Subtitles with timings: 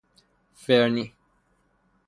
[0.55, 1.13] فرنی